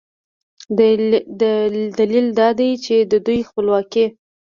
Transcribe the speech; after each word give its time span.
دلیل 1.97 2.27
دا 2.39 2.47
دی 2.59 2.71
چې 2.85 2.95
د 3.11 3.13
دوی 3.25 3.39
خپلواکي 3.49 4.05